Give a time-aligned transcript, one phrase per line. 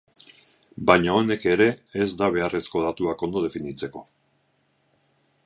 [0.89, 1.67] Baina honek ere
[2.05, 4.05] ez da beharrezko datuak ondo definitzeko.